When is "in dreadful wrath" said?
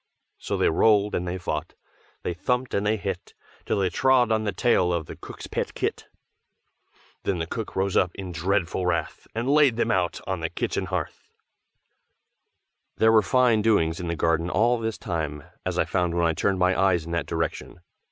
8.15-9.27